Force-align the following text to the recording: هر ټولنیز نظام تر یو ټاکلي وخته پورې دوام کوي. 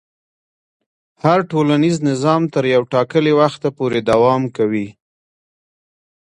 هر 1.23 1.39
ټولنیز 1.51 1.95
نظام 2.09 2.41
تر 2.53 2.63
یو 2.73 2.81
ټاکلي 2.93 3.33
وخته 3.41 3.69
پورې 3.77 3.99
دوام 4.09 4.43
کوي. 4.57 4.87